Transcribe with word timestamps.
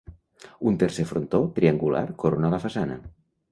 Un 0.69 0.79
tercer 0.83 1.05
frontó, 1.09 1.43
triangular, 1.61 2.03
corona 2.25 2.53
la 2.57 2.63
façana. 2.67 3.01